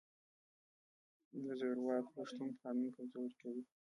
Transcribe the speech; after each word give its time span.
د 1.43 1.45
زورواکو 1.59 2.17
شتون 2.29 2.49
قانون 2.61 2.87
کمزوری 2.95 3.31
کوي. 3.41 3.63